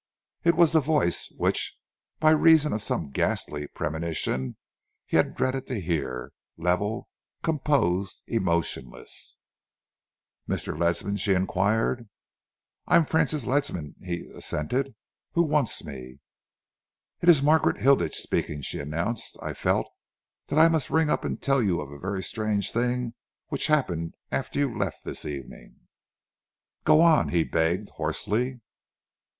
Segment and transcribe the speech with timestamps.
[0.43, 1.77] It was the voice which,
[2.19, 4.57] by reason of some ghastly premonition,
[5.05, 7.07] he had dreaded to hear level,
[7.43, 9.37] composed, emotionless.
[10.49, 10.75] "Mr.
[10.75, 12.09] Ledsam?" she enquired.
[12.87, 14.95] "I am Francis Ledsam," he assented.
[15.33, 16.17] "Who wants me?"
[17.21, 19.37] "It is Margaret Hilditch speaking," she announced.
[19.39, 19.85] "I felt
[20.47, 23.13] that I must ring up and tell you of a very strange thing
[23.49, 25.75] which happened after you left this evening."
[26.85, 28.61] "Go on," he begged hoarsely.